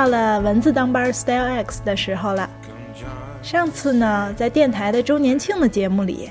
[0.00, 2.48] 到了文字当班 Style X 的时候了。
[3.42, 6.30] 上次呢，在电台的周年庆的节目里，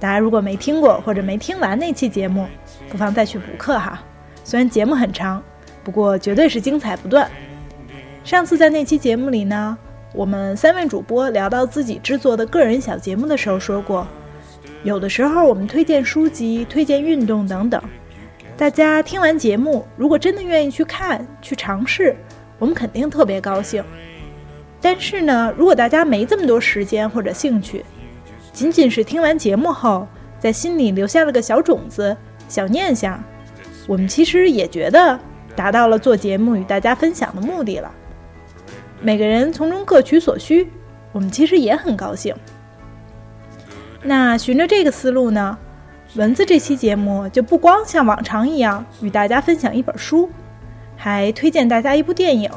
[0.00, 2.46] 大家如果没听过或者没听完那期节目，
[2.88, 4.02] 不妨再去补课哈。
[4.44, 5.42] 虽然节目很长，
[5.84, 7.30] 不过绝对是精彩不断。
[8.24, 9.76] 上次在那期节目里呢，
[10.14, 14.08] 我们三位主播聊到自己制作的个人小节目的时候说过，
[14.84, 17.82] 有的时候我们推荐书籍、推荐运动等等，
[18.56, 22.16] 大家听完节目，如果真的愿意去看、去尝试，
[22.58, 23.84] 我们肯定特别高兴。
[24.80, 27.84] 但是呢，如果大家没这么多时间或者兴趣，
[28.52, 30.06] 仅仅是听完节目后，
[30.38, 32.16] 在心里留下了个小种子、
[32.48, 33.22] 小念想，
[33.86, 35.18] 我们其实也觉得
[35.54, 37.90] 达到了做节目与大家分享的目的了。
[39.00, 40.70] 每个人从中各取所需，
[41.12, 42.34] 我们其实也很高兴。
[44.02, 45.58] 那循着这个思路呢，
[46.14, 50.30] 文字这期节目就不光像往常一样与大家分享一本书，
[50.96, 52.50] 还推荐大家一部电影，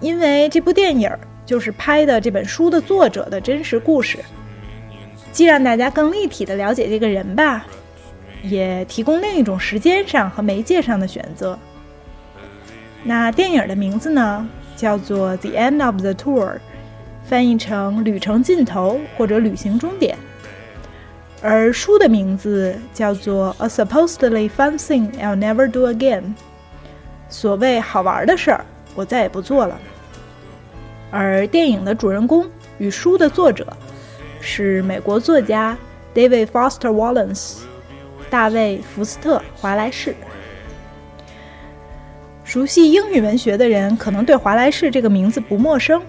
[0.00, 1.10] 因为这部电影
[1.44, 4.18] 就是拍的这本书的作者的真实故事，
[5.32, 7.66] 既让大家更立体的了解这个人吧，
[8.42, 11.58] 也提供另一种时间上和媒介上的选择。
[13.02, 16.54] 那电影的名字呢，叫做《The End of the Tour》，
[17.24, 20.16] 翻译成“旅程尽头”或者“旅行终点”。
[21.40, 26.22] 而书的名字叫做《A Supposedly Fun Thing I'll Never Do Again》，
[27.28, 29.78] 所谓好玩的事儿，我再也不做了。
[31.10, 32.46] 而电影的主人公
[32.78, 33.66] 与书的作者
[34.40, 35.76] 是美国作家
[36.14, 37.58] David Foster Wallace，
[38.28, 40.14] 大卫·福斯特·华莱士。
[42.44, 46.02] 熟悉英语文学的人可能对华莱士这个名字不陌生，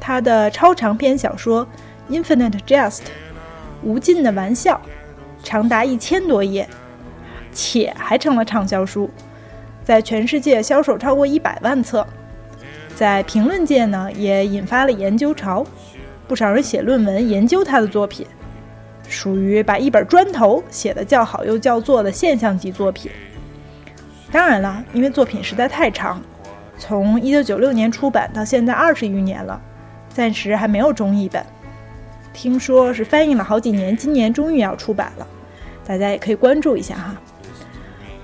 [0.00, 1.66] 他的超长篇小说
[2.12, 2.98] 《Infinite Jest》。
[3.82, 4.80] 无尽的玩笑，
[5.42, 6.68] 长达一千多页，
[7.52, 9.10] 且还成了畅销书，
[9.84, 12.06] 在全世界销售超过一百万册。
[12.94, 15.66] 在评论界呢，也引发了研究潮，
[16.28, 18.26] 不少人写论文研究他的作品，
[19.08, 23.10] 属于把一本砖头写得叫好又叫座的现象级作品。
[24.30, 26.22] 当然了，因为作品实在太长，
[26.78, 29.60] 从1996年出版到现在二十余年了，
[30.08, 31.44] 暂时还没有中译本。
[32.32, 35.26] 听说是翻译了好几年，今年终于要出版了，
[35.86, 37.16] 大家也可以关注一下哈。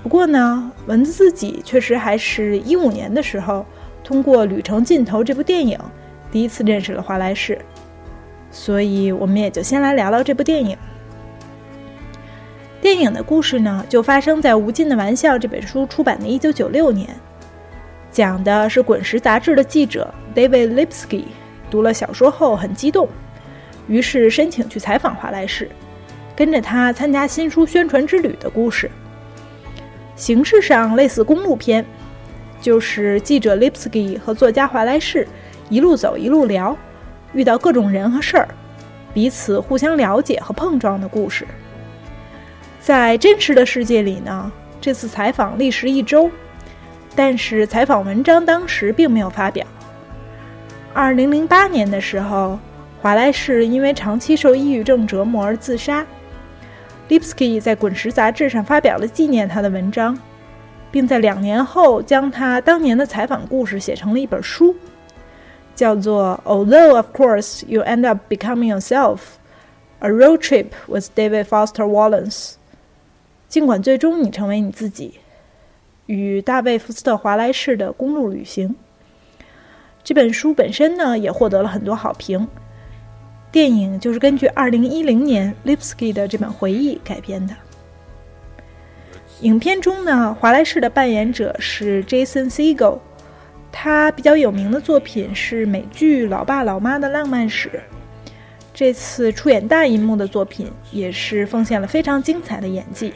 [0.01, 3.65] 不过呢，蚊子自己确实还是一五年的时候，
[4.03, 5.77] 通过《旅程尽头》这部电影，
[6.31, 7.59] 第一次认识了华莱士，
[8.49, 10.77] 所以我们也就先来聊聊这部电影。
[12.81, 17.09] 电影的故事呢，就发生在《无尽的玩笑》这本书出版的1996年，
[18.09, 21.25] 讲的是《滚石》杂志的记者 David Lipsky
[21.69, 23.07] 读了小说后很激动。
[23.89, 25.69] 于是申请去采访华莱士，
[26.37, 28.89] 跟着他参加新书宣传之旅的故事。
[30.19, 31.83] 形式上类似公路片，
[32.59, 35.25] 就是记者 Lipsky 和作家华莱士
[35.69, 36.75] 一路走一路聊，
[37.31, 38.49] 遇到各种人和事儿，
[39.13, 41.47] 彼此互相了解和碰撞的故事。
[42.81, 46.29] 在真实的世界里呢，这次采访历时一周，
[47.15, 49.65] 但是采访文章当时并没有发表。
[50.93, 52.59] 二零零八年的时候。
[53.01, 56.05] 华莱士因为长期受抑郁症折磨而自杀。
[57.09, 60.15] Lipsky 在《滚石》杂志上发表了纪念他的文章，
[60.91, 64.75] 并在两年后将他当年的采访故事写成了一本书，
[65.75, 69.21] 叫做《Although of course you end up becoming yourself:
[70.01, 72.51] A Road Trip with David Foster Wallace》。
[73.47, 75.15] 尽管最终你成为你自己，
[76.05, 78.75] 与大卫·福斯特·华莱士的公路旅行。
[80.03, 82.47] 这本书本身呢，也获得了很多好评。
[83.51, 87.55] 电影就是根据2010年 Lipsky 的这本回忆改编的。
[89.41, 92.99] 影片中呢，华莱士的扮演者是 Jason Segel，
[93.71, 97.69] 他比较有名的作品是美剧《老爸老妈的浪漫史》。
[98.73, 103.13] 这次出演大银幕的作品，也是奉献了非常精彩的演技。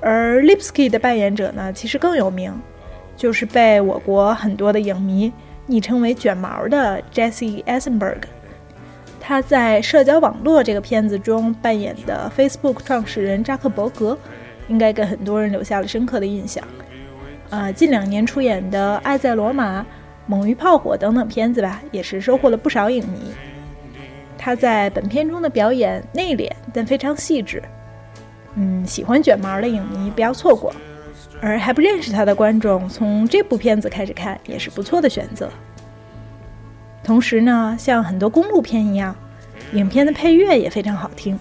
[0.00, 2.52] 而 Lipsky 的扮演者呢，其实更有名，
[3.16, 5.32] 就是被我国很多的影迷
[5.66, 8.18] 昵称为“卷毛”的 Jesse Eisenberg。
[9.28, 14.16] 他在社交网络这个片子中扮演的 Facebook 创始人扎克伯格，
[14.68, 16.64] 应该给很多人留下了深刻的印象。
[17.50, 19.80] 呃，近两年出演的《爱在罗马》
[20.24, 23.18] 《猛于炮火》等等片子吧，也是收获了不少影迷。
[24.38, 27.62] 他在本片中的表演内敛，但非常细致。
[28.54, 30.74] 嗯，喜欢卷毛的影迷不要错过，
[31.42, 35.50] 而还不认识他的观众，从这部片子开始看也是不错的选择。
[37.08, 39.16] 同时呢，像很多公路片一样，
[39.72, 41.38] 影片的配乐也非常好听。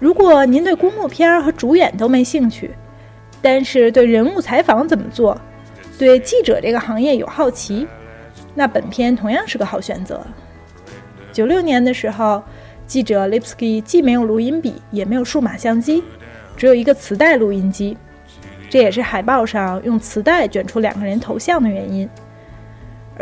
[0.00, 2.72] 如果您对公路片和主演都没兴趣，
[3.40, 5.40] 但是对人物采访怎么做，
[5.96, 7.86] 对记者这个行业有好奇，
[8.56, 10.20] 那本片同样是个好选择。
[11.30, 12.42] 九六年的时候，
[12.88, 16.02] 记者 Lipsky 既没有录音笔，也没有数码相机，
[16.56, 17.96] 只有一个磁带录音机。
[18.68, 22.10] 这也是海报上用磁带卷出两个人头像的原因。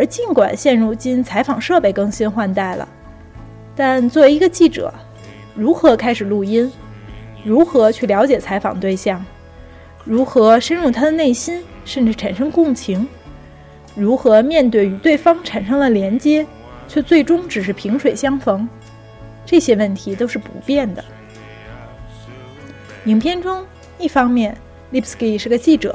[0.01, 2.89] 而尽管现如今采访设备更新换代了，
[3.77, 4.91] 但作为一个记者，
[5.55, 6.73] 如何开始录音，
[7.45, 9.23] 如何去了解采访对象，
[10.03, 13.07] 如何深入他的内心，甚至产生共情，
[13.95, 16.47] 如何面对与对方产生了连接。
[16.89, 18.67] 却最终只是萍水相逢，
[19.47, 21.05] 这些问题都是不变的。
[23.05, 23.65] 影片中，
[23.97, 24.57] 一方面
[24.93, 25.95] ，Lipsky 是个记者，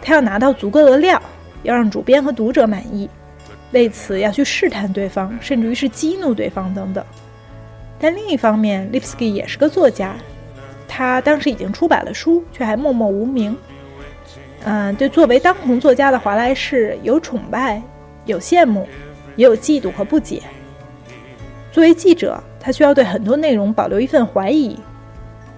[0.00, 1.20] 他要拿到足够的料，
[1.62, 3.10] 要让主编和读者满意，
[3.74, 7.04] 为此要去试探对方，甚至于是激怒对方等等。
[7.98, 10.16] 但另一方面，Lipsky 也是个作家，
[10.88, 13.54] 他当时已经出版了书，却还默默无名。
[14.64, 17.82] 嗯，对作为当红作家的华莱士有崇拜，
[18.24, 18.88] 有羡慕。
[19.36, 20.40] 也有嫉妒和不解。
[21.72, 24.76] 作为记者，他需要对很多内容保留一份怀疑；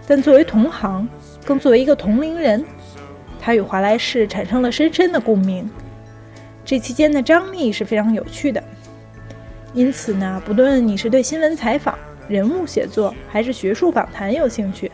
[0.07, 1.07] 但作为同行，
[1.45, 2.65] 更作为一个同龄人，
[3.39, 5.69] 他与华莱士产生了深深的共鸣。
[6.67, 8.63] 这期间的张力是非常有趣的。
[9.73, 11.97] 因此呢，不论你是对新闻采访、
[12.29, 14.91] 人物写作还是学术访谈有兴趣，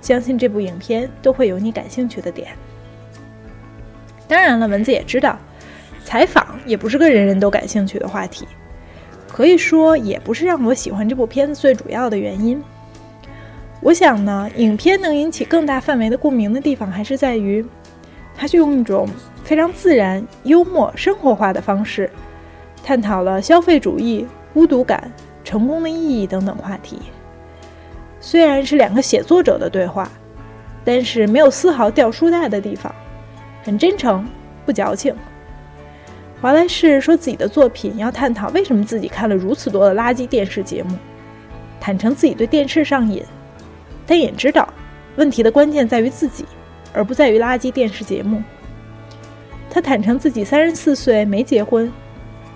[0.00, 2.48] 相信这部影片都会有你感兴趣的点。
[4.26, 5.38] 当然了，蚊子也知道。
[6.04, 8.46] 采访也不是个人人都感兴趣的话题，
[9.28, 12.60] 可以说也不是让我喜欢这部片子最主要的原因。
[13.80, 17.64] 我想呢，影片能引起更大范围的共鸣的地方，还是在于，
[18.34, 19.08] 它是用一种
[19.44, 22.10] 非常自然、幽默、生活化的方式，
[22.82, 25.10] 探讨了消费主义、孤独感、
[25.44, 26.98] 成功的意义等等话题。
[28.20, 30.10] 虽然是两个写作者的对话，
[30.84, 32.94] 但是没有丝毫掉书袋的地方，
[33.64, 34.24] 很真诚，
[34.64, 35.14] 不矫情。
[36.40, 40.96] 华莱士说自己的作品要探讨为什么自己看了如此多的垃圾电视节目，
[41.80, 43.22] 坦诚自己对电视上瘾，
[44.06, 44.68] 但也知道
[45.16, 46.44] 问题的关键在于自己，
[46.92, 48.42] 而不在于垃圾电视节目。
[49.74, 51.90] 他坦诚自己三十四岁没结婚，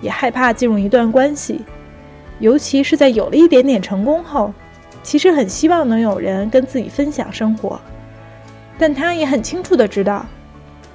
[0.01, 1.61] 也害怕进入一段关系，
[2.37, 4.53] 尤其是在有了一点点成功后，
[5.01, 7.81] 其实很希望能有人跟自己分享生活，
[8.77, 10.23] 但他也很清楚的知道。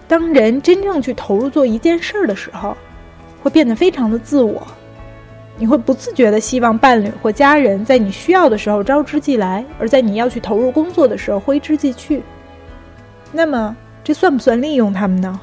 [0.06, 2.76] 当人真正去投入做一件事儿的时候，
[3.42, 4.64] 会变得非常的自我。
[5.58, 12.22] 你会不自觉的希望伴侣或家人在你需要的时候招之即来，而在你要去投入工作的时候挥之即去。
[13.32, 15.40] 那么，这算不算利用他们呢？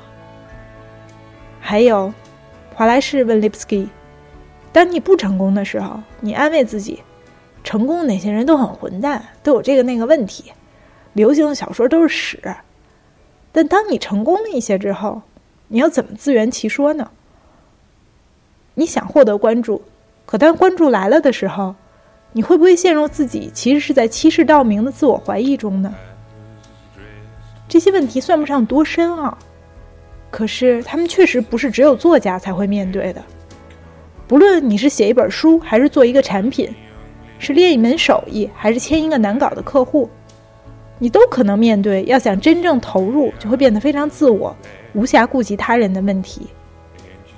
[1.60, 2.14] 还有，
[2.74, 3.88] 华莱士问 Lipsky：“
[4.72, 7.04] 当你不成功的时候，你安慰自己，
[7.64, 10.52] 成功那些人都很混蛋，都有这个那个问题，
[11.14, 12.40] 流行的小说都是屎。”
[13.52, 15.22] 但当你成功了一些之后，
[15.68, 17.10] 你要怎么自圆其说呢？
[18.76, 19.82] 你想获得关注，
[20.26, 21.76] 可当关注来了的时候，
[22.32, 25.94] 你会不会陷入自己其实是在欺世盗名的自我怀疑中呢？
[27.68, 29.38] 这些问题算不上多深奥，
[30.32, 33.24] 可是他们确实不是只有作家才会面对的。
[34.28, 36.70] 不论你是写一本书，还是做一个产品，
[37.40, 40.10] 是练一门手艺，还是签一个难搞的客户。
[41.00, 44.56] 你都可能面对，要想真正投入，就会变得非常自我，
[44.94, 46.48] 无暇顾及他人的问题，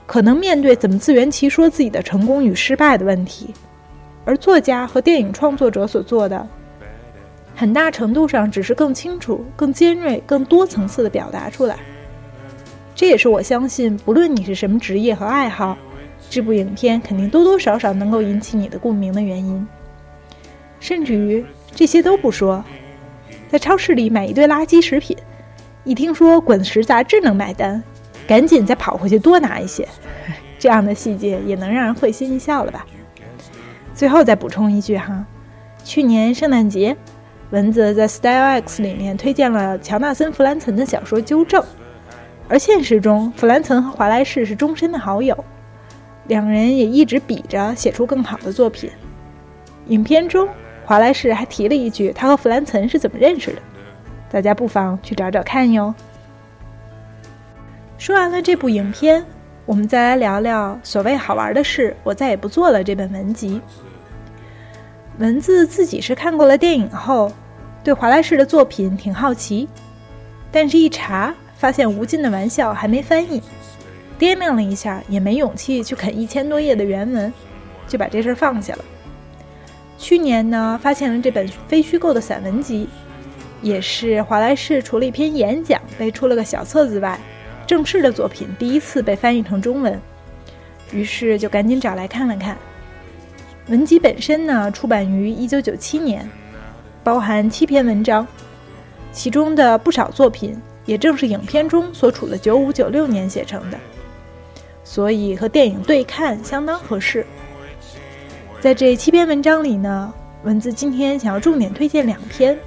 [0.05, 3.53] 可能面对怎么自圆其说自己的成功与失败的问题，
[4.25, 6.45] 而作家和电影创作者所做的，
[7.55, 11.77] 很大程度上只是更清楚、更尖锐、更多层次的表达出来。
[13.01, 15.75] 这也是我相信，不论你是什么职业和爱好，
[16.29, 19.67] 这部影片肯定多多少少能够引起你的共鸣的原因。
[20.79, 21.43] 甚至于
[21.73, 22.63] 这些都不说。
[23.49, 25.17] 在超市里买一堆垃圾食品，
[25.83, 27.81] 一听说《滚石》杂志能买单，
[28.27, 29.87] 赶紧再跑回去多拿一些。
[30.59, 32.85] 这样的细节也能让人会心一笑了吧？
[33.95, 35.25] 最后再补充一句哈，
[35.83, 36.95] 去年圣诞节，
[37.49, 41.59] 蚊子在 Style X 里面推荐了乔纳森·弗兰岑的小说《纠正》，
[42.51, 45.45] 而现实中，弗兰岑和华莱士是终身的好友，
[46.27, 48.91] 两人也一直比着写出更好的作品。
[49.87, 50.45] 影片中，
[50.83, 53.61] 华莱士还提了一句他和弗兰岑是怎么认识的，
[54.29, 55.95] 大家不妨去找找看哟。
[57.97, 59.25] 说完了这部影片，
[59.65, 63.61] 我们再来聊聊所谓好玩的事，我再也不做了这本文集。
[65.19, 67.31] 文字自己是看过了电影后，
[67.81, 69.69] 对华莱士的作品挺好奇，
[70.51, 73.39] 但是一查发现无尽的玩笑还没翻译，
[74.17, 77.31] 掂量了一下也没勇气去啃一千多页的原文，
[77.87, 78.83] 就把这事儿放下了。
[79.95, 82.89] 去年呢，发现了这本非虚构的散文集，
[83.61, 87.19] 也是华莱士除了一篇演讲被出了个小册子外。
[87.67, 90.01] 正式的作品第一次被翻译成中文，
[90.91, 92.57] 于是就赶紧找来看了看。
[93.67, 96.27] 文集本身呢，出版于一九九七年，
[97.03, 98.25] 包含七篇文章，
[99.11, 100.59] 其中的不少作品
[100.91, 103.79] 也正是影片中所处的九五九六年写成的，
[104.83, 107.25] 所以和电影对看相当合适。
[108.59, 112.59] 在这七篇文章里呢，文字今天想要重点推荐两篇，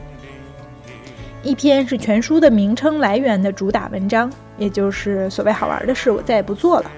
[1.43, 4.33] 一篇是全书的名称来源的主打文章。
[4.57, 6.91] 也就是所谓好玩的事，我再也不做了。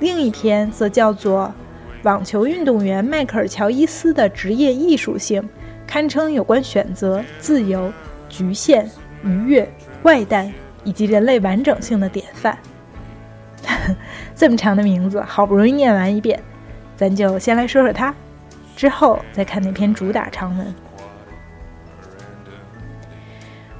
[0.00, 1.52] 另一篇则叫做
[2.04, 5.42] 《网球运动员迈克尔·乔伊斯的职业艺术性》，
[5.86, 7.92] 堪称有关选择、自由、
[8.30, 8.90] 局限、
[9.22, 9.68] 愉悦、
[10.04, 10.52] 怪诞
[10.84, 12.58] 以及人类完整性的典范。
[14.36, 16.38] 这么长的名字，好不容易念完一遍，
[16.94, 18.14] 咱就先来说说它，
[18.76, 20.74] 之后再看那篇主打长文。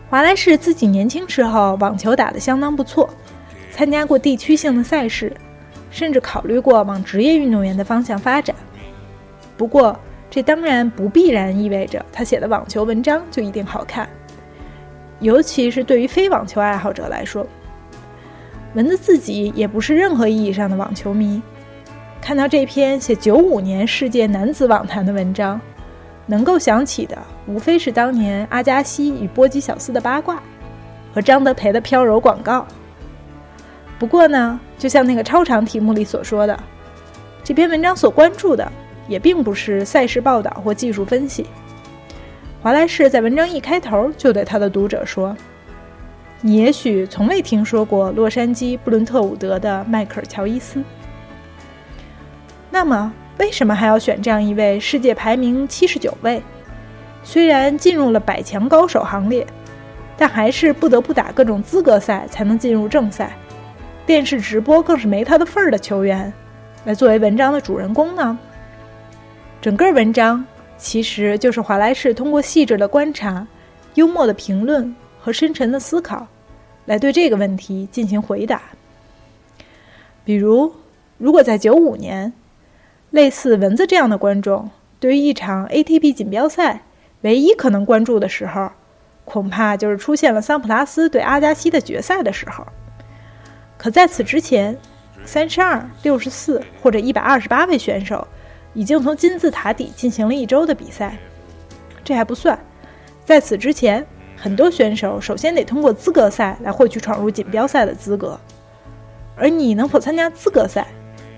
[0.09, 3.11] 华莱士自己年轻时候网球打得相当不错，
[3.71, 5.31] 参加过地区性的赛事，
[5.91, 8.57] 甚至考虑过往职业运动员的方向发展。
[9.59, 9.95] 不过，
[10.31, 14.09] 这当然不必然意味着他写的网球文章就一定好看，
[15.21, 17.47] 尤其是对于非网球爱好者来说。
[18.75, 21.41] 文子自己也不是任何意义上的网球迷，
[22.21, 25.61] 看到这篇写九五年世界男子网坛的文章。
[26.27, 30.43] 能够想起的，无非是当年阿加西与波吉小斯的八卦，
[31.13, 32.67] 和张德培的飘柔广告。
[33.99, 36.59] 不过呢，就像那个超长题目里所说的，
[37.43, 38.73] 这篇文章所关注的
[39.07, 41.47] 也并不是赛事报道或技术分析。
[42.65, 45.37] 华莱士在文章一开头就对他的读者说
[46.41, 50.83] ：“你也许从未听说过洛杉矶布伦特伍德的迈克尔·乔伊斯。”
[52.73, 53.13] 那么。
[53.37, 56.41] 为什么还要选这样一位世界排名七十九位，
[57.25, 59.45] 虽然进入了百强高手行列，
[60.17, 63.37] 但还是不得不打各种资格赛才能进入正赛，
[64.07, 66.33] 电视直播更是没他的份儿的球员，
[66.85, 68.39] 来作为文章的主人公呢？
[69.61, 70.47] 整个文章
[70.85, 73.47] 其实就是华莱士通过细致的观察、
[73.95, 76.27] 幽默的评论和深沉的思考，
[76.85, 78.61] 来对这个问题进行回答。
[80.27, 80.71] 比如，
[81.17, 82.31] 如果在九五年。
[83.11, 86.83] 类似蚊子这样的观众，对于一场 ATP 锦标赛，
[87.21, 88.69] 唯一可能关注的时候，
[89.25, 92.67] 恐怕就是出现了桑普拉斯对阿加西的决赛的时候。
[93.79, 94.77] 可在此之前，
[95.25, 98.27] 三十二、六十四或者一百二十八位选手
[98.75, 101.17] 已经从金字塔底进行了一周的比赛。
[102.05, 102.59] 这还不算，
[103.25, 104.05] 在此之前，
[104.37, 108.39] 很多选手首先得通过资格赛来获取闯入锦标赛的资格，
[109.37, 110.87] 而你能否参加资格赛？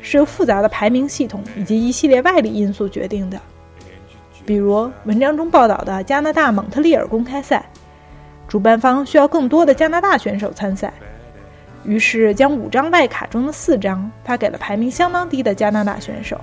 [0.02, 3.40] 是由复杂的排名系统以及一系列外力因素决定的，
[4.44, 7.68] 比如文章中报道的加拿大蒙特利尔公开赛，
[8.46, 10.92] 主办方需要更多的加拿大选手参赛，
[11.82, 16.40] 于是将五张外卡中的四张发给了排名相当低的加拿大选手。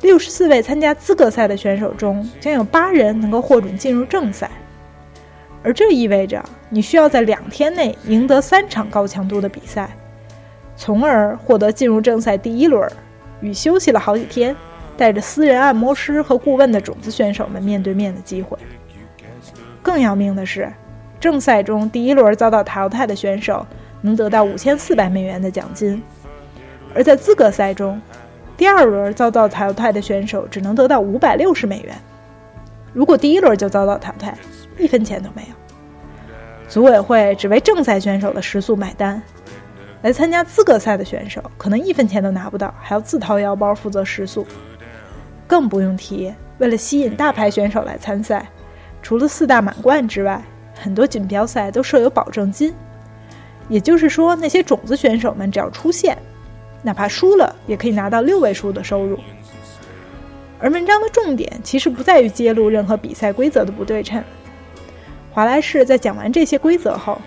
[0.00, 4.50] 六十四位参加资格赛的选手中，将有八人能够获准进入正赛，
[5.62, 9.90] 而这意味着你需要在两天内赢得三场高强度的比赛。
[10.76, 12.88] 从而获得进入正赛第一轮，
[13.40, 14.54] 与休息了好几天、
[14.96, 18.56] 带着私人按摩师和顾问的种子选手们面对面的机会。
[19.82, 20.72] 更要命的是，
[21.18, 23.66] 正赛中第一轮遭到淘汰的选手
[24.02, 26.00] 能得到五千四百美元的奖金，
[26.94, 28.00] 而在资格赛中，
[28.58, 31.96] 第二轮遭到淘汰的选手只能得到五百六十美元。
[32.92, 34.36] 如果第一轮就遭到淘汰，
[34.76, 35.48] 一分钱都没有。
[36.68, 39.22] 组委会只为正赛选手的食宿买单。
[40.02, 44.44] 来参加资格赛的选手可能一分钱都拿不到，还要自掏腰包负责食宿，
[45.46, 48.48] 更不用提为了吸引大牌选手来参赛，
[49.02, 50.42] 除了四大满贯之外，
[50.74, 52.74] 很多锦标赛都设有保证金。
[53.68, 56.18] 也就是说，那些种子选手们只要出现，
[56.82, 59.18] 哪怕输了也可以拿到六位数的收入。
[60.58, 64.22] 而文章的重点其实不在于揭露任何比赛规则的不对称。
[65.30, 67.20] 华莱士在讲完这些规则后。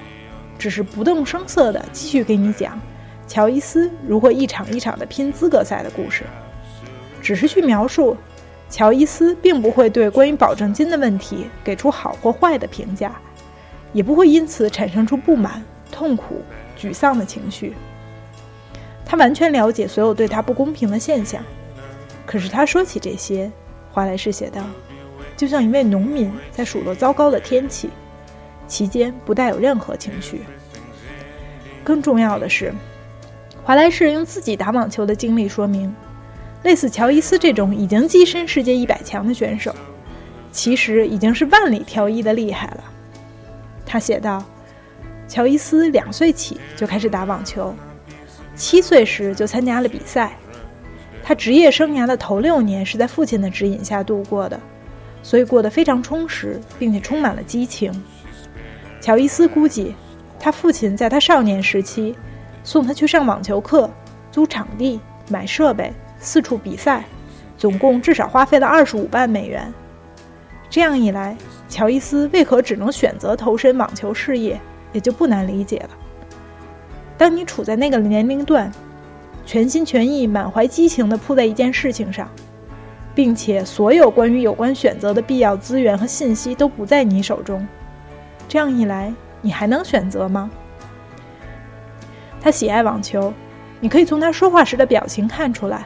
[0.60, 2.80] 只是不动声色地继续给你讲
[3.28, 6.24] 乔伊斯如何一场一场地拼资格赛的故事，
[7.20, 8.16] 只是去描述
[8.70, 13.20] 乔伊斯并不会对关于保证金的问题给出好或坏的评价，
[13.92, 16.44] 也不会因此产生出不满、痛苦、
[16.80, 17.74] 沮丧的情绪。
[19.12, 21.44] 他完全了解所有对他不公平的现象，
[22.26, 23.52] 可是他说起这些，
[23.92, 24.64] 华莱士写道，
[25.36, 27.90] 就像一位农民在数落糟糕的天气。
[28.70, 30.44] 其间不带有任何情绪。
[31.84, 32.74] 更重要的是，
[33.66, 35.94] 华莱士用自己打网球的经历说明，
[36.64, 39.76] 类似乔伊斯这种已经跻身世界一百强的选手，
[40.54, 42.84] 其实已经是万里挑一的厉害了。
[43.86, 44.42] 他写道
[45.28, 47.76] ：“乔伊斯两岁起就开始打网球，
[48.56, 50.38] 七岁时就参加了比赛。
[51.24, 54.60] 他职业生涯的头六年是在父亲的指引下度过的，
[55.22, 57.92] 所以过得非常充实，并且充满了激情。”
[59.00, 59.96] 乔伊斯估计，
[60.40, 62.16] 他父亲在他少年时期
[62.64, 63.90] 送他去上网球课、
[64.32, 67.06] 租场地、买设备、四处比赛，
[67.58, 69.72] 总共至少花费了二十五万美元。
[70.70, 71.36] 这样一来，
[71.68, 74.60] 乔伊斯为何只能选择投身网球事业，
[74.94, 75.90] 也就不难理解了。
[77.22, 78.72] 当你处在那个年龄段，
[79.46, 82.28] 全心全意、满怀激情地扑在一件事情上，
[83.14, 87.64] 并且所有关于有关选择的必要资源和信息都不在你手中。
[88.48, 90.50] 这样一来，你还能选择吗？
[92.42, 93.32] 他喜爱网球，
[93.80, 95.86] 你可以从他说话时的表情看出来。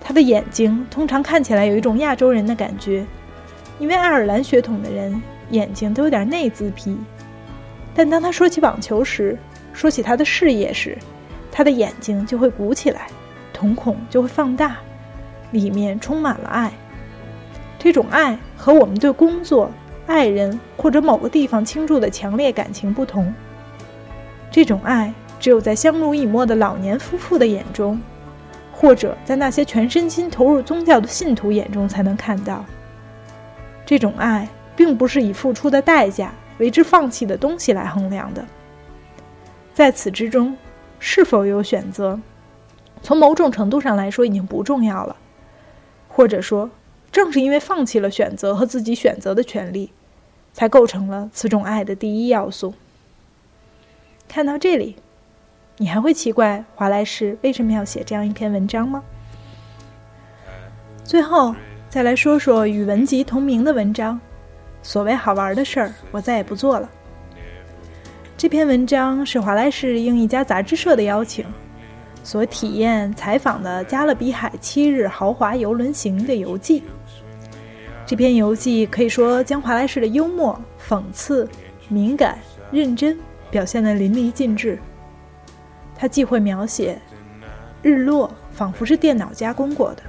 [0.00, 3.06] 他的眼睛通常看起来有一种亚洲人的感觉，
[3.78, 6.98] 因为爱尔兰血统的人眼睛都有点内眦皮。
[7.94, 9.38] 但当他说起网球时，
[9.72, 10.96] 说起他的事业时，
[11.50, 13.08] 他的眼睛就会鼓起来，
[13.52, 14.76] 瞳孔就会放大，
[15.50, 16.72] 里面充满了爱。
[17.78, 19.70] 这种爱和我们对工作。
[20.06, 23.32] 爱人或者某个地方倾注的强烈感情不同，
[24.50, 28.00] 这种爱只有在相濡以沫的老年夫妇的眼中，
[28.72, 32.64] 或者在那些全身心投入宗教的信徒眼中才能看到。
[33.86, 38.44] 这种爱并不是以付出的代价为之放弃的东西来衡量的，
[39.80, 40.58] 在此之中，
[40.98, 42.20] 是否有选择，
[43.00, 45.16] 从某种程度上来说已经不重要了，
[46.06, 46.68] 或者说，
[47.10, 49.90] 正是因为放弃了选择和自己选择的权利。
[50.52, 52.74] 才构成了此种爱的第一要素。
[54.28, 54.96] 看到这里，
[55.78, 59.02] 你还会奇怪华莱士为什么要写这样一篇文章吗？
[61.02, 61.54] 最后
[61.88, 64.20] 再来说说与文集同名的文章。
[64.82, 66.90] 所谓好玩的事儿，我再也不做了。
[68.40, 71.44] 这篇文章是华莱士应一家杂志社的邀请，
[72.24, 76.82] 所体验采访的加勒比海七日豪华游轮行的游记。
[78.06, 81.46] 这篇游记可以说将华莱士的幽默、讽刺、
[81.90, 82.38] 敏感、
[82.72, 83.14] 认真
[83.50, 84.78] 表现得淋漓尽致。
[85.94, 86.98] 他既会描写
[87.82, 90.02] 日落，仿佛是电脑加工过的，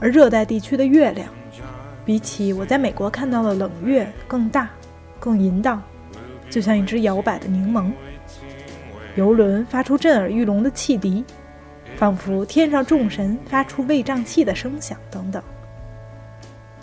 [0.00, 1.26] 而热带地区的月亮，
[2.04, 4.68] 比起我在美国看到的冷月更大、
[5.18, 5.82] 更淫荡，
[6.52, 7.90] 就像一只摇摆的柠檬。
[9.14, 11.24] 游轮发出震耳欲聋的汽笛，
[11.96, 15.42] 仿佛天上众神发出胃胀气的声响，等等。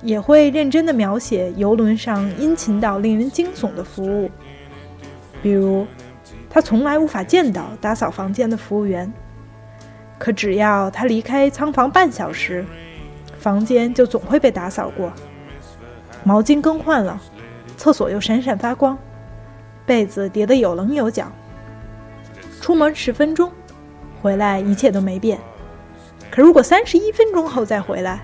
[0.02, 4.32] 也会认真地描写游轮上殷勤到令人惊悚的服务，
[5.44, 5.86] 比如，
[6.50, 9.12] 他从来无法见到打扫房间的服务员，
[10.18, 12.66] 可只要他离开仓房半小时，
[13.38, 15.12] 房间就总会被打扫过，
[16.24, 17.22] 毛巾更换了，
[17.76, 18.98] 厕所又闪闪发光，
[19.90, 21.32] 被子叠得有棱有角。
[22.62, 23.52] 出门十分钟，
[24.22, 25.40] 回来一切都没变，
[26.30, 28.24] 可如果三十一分钟后再回来。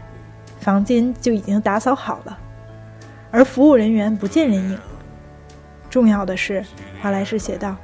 [0.59, 2.37] 房间就已经打扫好了，
[3.31, 4.77] 而服务人员不见人影。
[5.89, 6.63] 重要的是，
[7.01, 7.75] 华莱士写道：“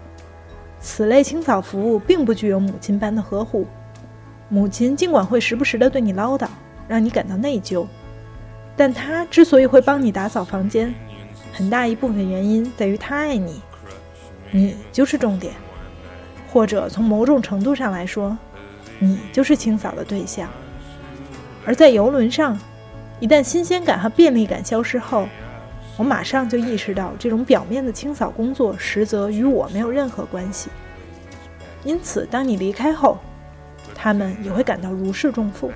[0.80, 3.66] 此类清扫服务并不具有母亲般的呵护。
[4.50, 6.48] 母亲尽管会时不时地对你唠叨，
[6.88, 7.86] 让你感到内疚，
[8.76, 10.94] 但她之所以会帮你打扫房间，
[11.54, 13.62] 很大一部分原因在于她爱你，
[14.52, 15.54] 你就是重点，
[16.52, 18.38] 或者从某种程度上来说，
[19.00, 20.48] 你就是清扫的对象。
[21.66, 22.58] 而在游轮上。”
[23.22, 25.28] 一旦新鲜感和便利感消失后，
[25.96, 30.72] 我马上就意识到这种表面的清扫工作实则与我没有任何关系。
[31.84, 33.20] 因此，当你离开后，
[33.94, 35.72] 他们也会感到如释重负。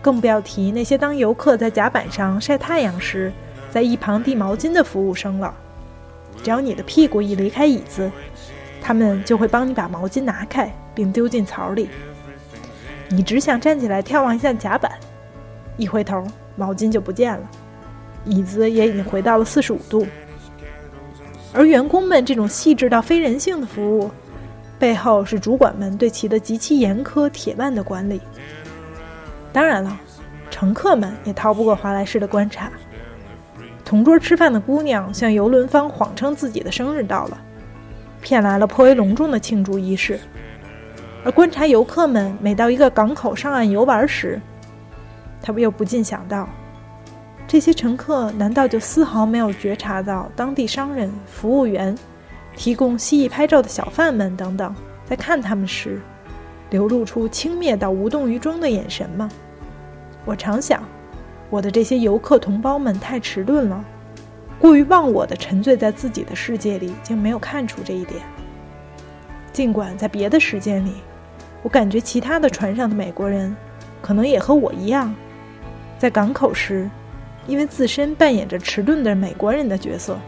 [0.00, 3.32] 更不要提那些当游客在甲板上晒太阳时，
[3.68, 5.52] 在一旁递毛巾的服务生了。
[6.42, 8.10] 只要你的屁股一离开椅子，
[8.80, 11.88] 他们就会帮你把毛巾拿开并丢进槽里。
[13.08, 14.90] 你只想站起来眺望一下甲板。
[15.76, 16.24] 一回头，
[16.56, 17.50] 毛巾就不见了，
[18.24, 20.06] 椅子也已经回到了四十五度。
[21.52, 24.10] 而员工们这种细致到非人性的服务，
[24.78, 28.20] 背后是主管们对其的极其严苛、铁腕的管理。
[29.52, 30.00] 当然了，
[30.50, 32.70] 乘客们也逃不过华莱士的观察。
[33.92, 37.38] 同桌吃饭的姑娘向游轮方谎称自己的生日到了，
[38.22, 40.18] 骗来了颇为隆重的庆祝仪式。
[41.22, 44.40] 而观察游客们每到一个港口上岸游玩时，
[45.42, 46.48] 他又不禁想到：
[47.46, 51.94] 这些乘客难道就丝毫没有觉察到当地商人、服务员、
[52.56, 54.74] 提供蜥蜴拍照的小贩们等等，
[55.04, 56.00] 在看他们时
[56.70, 59.28] 流露出轻蔑到无动于衷的眼神吗？
[60.24, 60.82] 我常想，
[61.52, 63.84] 我的这些游客同胞们太迟钝了，
[64.58, 68.22] 过于忘我的沉醉在自己的世界里，竟没有看出这一点。
[69.52, 70.94] 尽管在别的时间里，
[71.62, 73.54] 我感觉其他的船上的美国人，
[74.00, 75.14] 可能也和我一样，
[75.98, 76.88] 在港口时，
[77.46, 80.18] 因为自身扮演着迟钝的美国人的角色，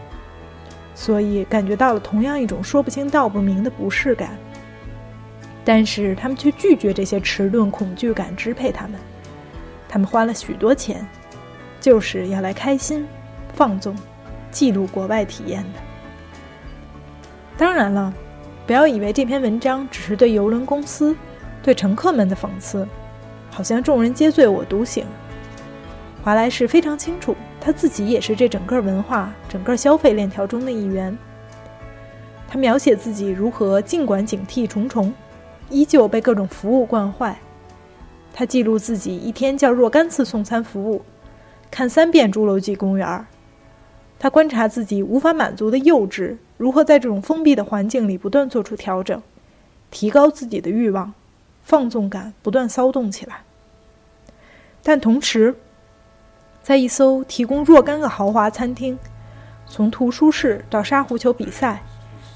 [0.93, 4.37] 所以感觉到了同样一种说不清道不明的不适感。
[5.63, 8.99] 但是他们却拒绝这些迟钝恐惧感支配他们，
[9.95, 11.07] 他们花了许多钱，
[11.79, 13.07] 就是要来开心、
[13.53, 13.95] 放纵、
[14.51, 15.79] 记录国外体验的。
[17.57, 18.13] 当然了。
[18.67, 21.15] 不要以为这篇文章只是对游轮公司、
[21.63, 22.85] 对乘客们的讽刺，
[23.49, 25.05] 好像众人皆醉我独醒。
[26.21, 31.17] 华莱士非常清楚，他自己也是这整个文化、整个消费链条中的一员。
[32.49, 35.13] 他描写自己如何尽管警惕重重，
[35.69, 37.39] 依旧被各种服务惯坏。
[38.37, 41.01] 他记录自己一天叫若干次送餐服务，
[41.71, 43.07] 看三遍《侏罗纪公园》。
[44.19, 46.35] 他观察自己无法满足的幼稚。
[46.57, 49.21] 如何在这种封闭的环境里不断做出调整，
[49.89, 51.13] 提高自己的欲望，
[51.63, 53.43] 放纵感不断骚动起来。
[54.83, 55.55] 但同时，
[56.61, 58.99] 在一艘提供若干个豪华餐厅，
[59.65, 61.81] 从图书室到沙狐球比赛，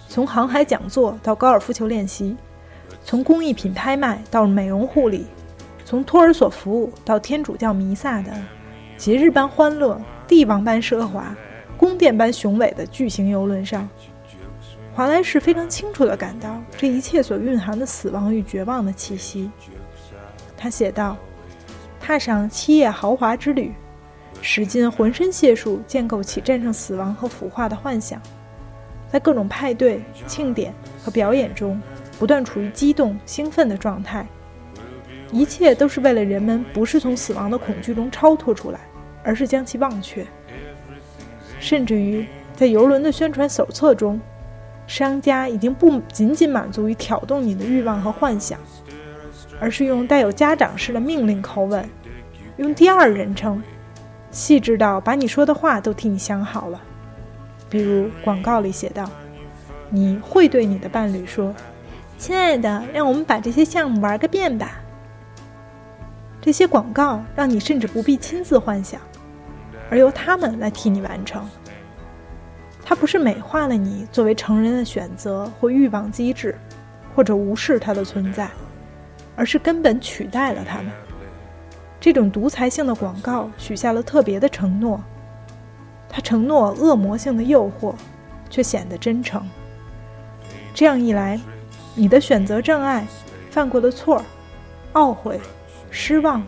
[0.07, 2.37] 从航海讲座到高尔夫球练习，
[3.03, 5.27] 从工艺品拍卖到美容护理，
[5.89, 8.31] 从托儿所服务到天主教弥撒的
[8.95, 11.35] 节日般欢乐、帝王般奢华、
[11.75, 13.89] 宫殿般雄伟的巨型游轮上。
[14.93, 19.49] 华莱士非常清楚地感到这一切所蕴含的死亡与绝望的气息。
[20.55, 21.17] 他写道
[21.99, 23.73] ：“踏上七夜豪华之旅，
[24.43, 28.21] 使尽浑身解数建构起战胜死亡和腐化的幻想，
[29.11, 30.71] 在各种派对、庆典
[31.03, 31.81] 和表演中，
[32.19, 34.27] 不断处于激动、兴奋的状态。
[35.31, 38.79] 一切都是为了人们不是从死亡的恐惧中超脱出来，
[39.23, 40.25] 而是将其忘却。
[41.59, 44.19] 甚至于在游轮的宣传手册中。”
[44.89, 48.59] 商家已经不仅仅满足于挑动你的欲望和幻想，
[49.59, 51.87] 而是用带有家长式的命令口吻，
[52.57, 53.61] 用第二人称，
[54.31, 56.81] 细致到把你说的话都替你想好了。
[57.69, 59.07] 比如广告里写道
[59.93, 61.53] ：“你会对你的伴侣说，
[62.17, 64.81] 亲爱的，让我们把这些项目玩个遍吧。”
[66.41, 68.99] 这些广告让你甚至不必亲自幻想，
[69.89, 71.47] 而由他们来替你完成。
[72.83, 76.57] 它不是美化了你作为成人的选择或欲望机制，
[77.15, 78.49] 或者无视它的存在，
[79.35, 80.91] 而是根本取代了它们。
[81.99, 85.03] 这种独裁性的广告许下了特别的承诺，
[86.07, 87.93] 它承诺恶魔性的诱惑，
[88.49, 89.45] 却显得真诚。
[90.73, 91.39] 这样一来，
[91.93, 93.05] 你的选择障碍、
[93.51, 94.23] 犯过的错、
[94.93, 95.39] 懊悔、
[95.91, 96.45] 失望、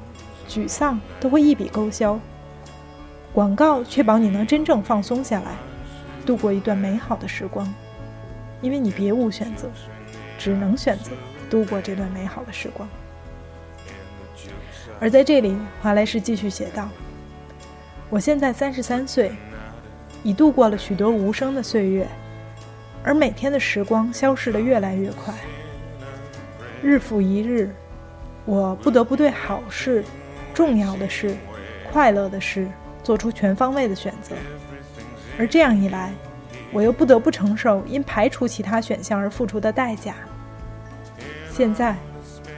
[0.47, 2.19] 沮丧都会一笔勾销。
[3.33, 5.55] 广告确保你能真正放松下来。
[6.23, 7.67] 度过一段美好的时光，
[8.61, 9.67] 因为你别无选择，
[10.37, 11.11] 只能选择
[11.49, 12.87] 度过这段美好的时光。
[14.99, 16.87] 而在这里，华莱士继续写道
[18.07, 19.31] ：“我现在三十三岁，
[20.21, 22.07] 已度过了许多无声的岁月，
[23.03, 25.33] 而每天的时光消逝得越来越快。
[26.83, 27.73] 日复一日，
[28.45, 30.03] 我不得不对好事、
[30.53, 31.35] 重要的事、
[31.91, 32.67] 快乐的事
[33.03, 34.35] 做出全方位的选择。”
[35.39, 36.11] 而这样一来，
[36.71, 40.15] 我又不得不承受因排除其他选项而付出的代价。
[41.49, 41.95] 现在，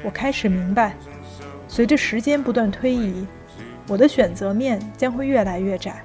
[0.03, 0.95] 我开始明白，
[1.67, 3.25] 随着时间不断推移，
[3.87, 6.03] 我的选择面将会越来越窄，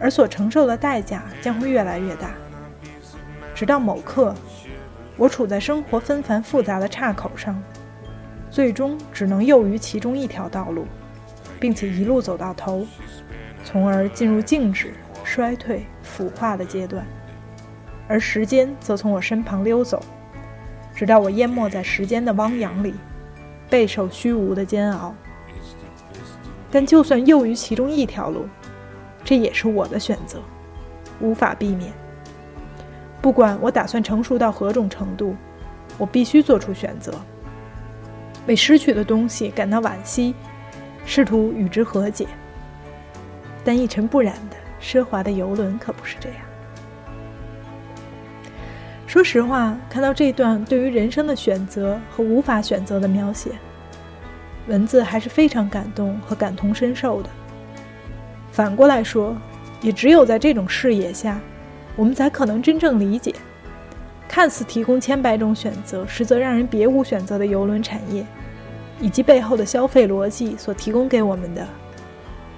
[0.00, 2.30] 而所承受的代价将会越来越大。
[3.54, 4.34] 直到某刻，
[5.16, 7.60] 我处在生活纷繁复杂的岔口上，
[8.52, 10.86] 最终只能囿于其中一条道路，
[11.58, 12.86] 并且一路走到头，
[13.64, 14.92] 从而进入静止。
[15.24, 17.06] 衰退、腐化的阶段，
[18.06, 20.02] 而时间则从我身旁溜走，
[20.94, 22.92] 直到我淹没在时间的汪洋里，
[23.70, 25.14] 备受虚无的煎熬。
[26.70, 28.46] 但就算囿于其中一条路，
[29.24, 30.42] 这也是我的选择，
[31.20, 31.92] 无法避免。
[33.22, 35.34] 不管我打算成熟到何种程度，
[35.96, 37.14] 我必须做出选择。
[38.46, 40.34] 为失去的东西感到惋惜，
[41.04, 42.26] 试图与之和解。
[43.64, 46.38] 但一尘不染的奢华的游轮可不是这样。
[49.06, 53.50] 说实话，看到这段对于人生的选择和无法选择的描写，
[54.66, 57.28] 文字还是非常感动和感同身受的。
[58.50, 59.36] 反过来说，
[59.82, 61.38] 也只有在这种视野下，
[61.94, 63.34] 我们才可能真正理解。
[64.32, 68.24] 看似提供千百种选择，实则让人别无选择的游轮产业，
[68.98, 71.68] 以及背后的消费逻辑所提供给我们的，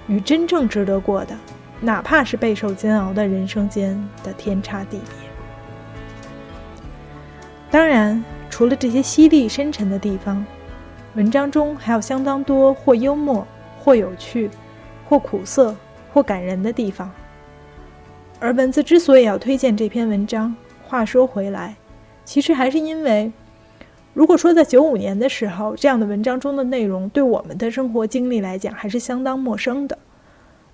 [0.07, 1.35] 与真正值得过的，
[1.81, 5.29] 哪怕是备受煎熬的人生间的天差地别。
[7.69, 10.45] 当然，除了这些犀利深沉的地方，
[11.15, 13.45] 文章中还有相当多或幽默、
[13.77, 14.49] 或有趣、
[15.09, 15.75] 或苦涩、
[16.13, 17.11] 或感人的地方。
[18.39, 20.55] 而文字之所以要推荐这篇文章。
[20.87, 21.75] 话说回来，
[22.23, 23.31] 其实还是因为，
[24.13, 29.97] 如果说在九五年的时候，这样的文章中的内容对我们的生活经历来讲还是相当陌生的，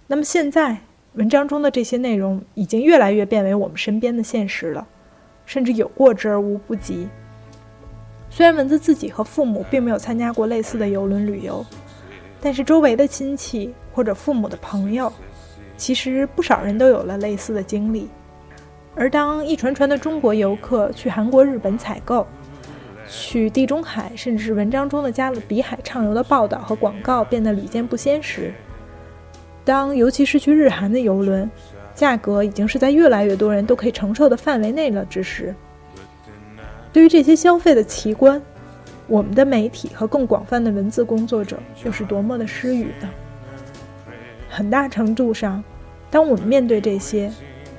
[0.07, 0.77] 那么现在
[1.13, 4.85] 文章中的这些内容已经越来越变为我们身边的现实了，
[5.45, 7.07] 甚至有过之而无不及。
[8.29, 11.65] 虽然蚊子自己和父母并没有参加过类似的游轮旅游，
[12.39, 15.11] 但是周围的亲戚或者父母的朋友，
[15.75, 18.07] 其实不少人都有了类似的经历。
[18.93, 22.27] 而当一船船的中国游客去韩国、日本采购，
[23.09, 28.53] 去地中海，甚至是文章中的加勒比海畅游的报道和广告变得屡见不鲜时，
[29.63, 31.49] 当尤其是去日韩的游轮，
[31.95, 35.55] 价格已经是在越来越多人都可以承受的范围内了之时，
[36.91, 38.41] 对于这些消费的奇观，
[39.07, 43.09] 我们的媒体和更广泛的文字工作者又是多么的失语呢？
[44.49, 45.63] 很大程度上，
[46.09, 47.31] 当我们面对这些。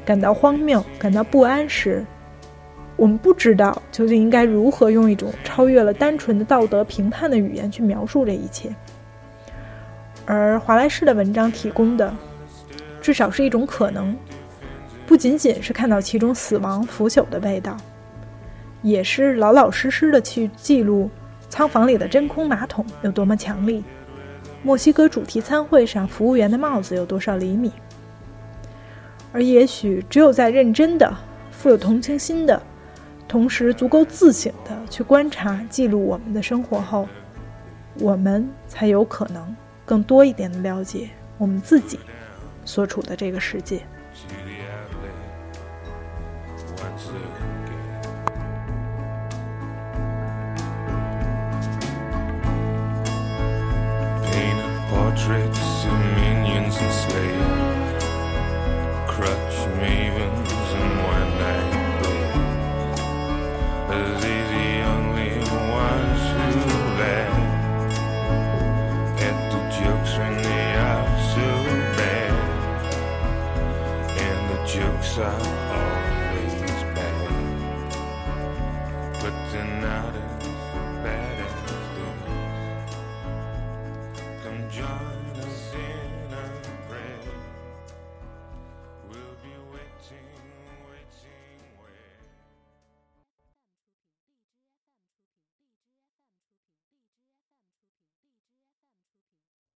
[0.04, 2.04] 感到荒谬、感到不安时，
[2.96, 8.74] 我们不知道究竟应该如何用一种超越了单纯的道德评判的语言去描述这一切。
[10.24, 12.14] 而华莱士的文章提供的，
[13.00, 14.16] 至少是一种可能，
[15.06, 17.76] 不仅仅是看到其中死亡腐朽的味道，
[18.82, 21.10] 也是老老实实的去记录
[21.48, 23.82] 仓房里的真空马桶有多么强力，
[24.62, 27.72] 墨西哥主题餐会上服务员的帽子有多少厘米。
[29.32, 31.10] 而也许只有在认真的、
[31.50, 32.62] 富有同情心的，
[33.26, 37.08] 同时足够自省的去观察、记录我们的生活后，
[37.98, 41.98] 我们才有可能更多一点的了解我们自己
[42.64, 43.82] 所处的这个世界。